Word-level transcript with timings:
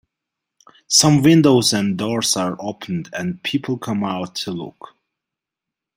Some 0.87 1.21
windows 1.21 1.73
and 1.73 1.95
doors 1.95 2.35
are 2.35 2.55
opened, 2.59 3.11
and 3.13 3.43
people 3.43 3.77
come 3.77 4.03
out 4.03 4.33
to 4.37 4.51
look. 4.51 4.95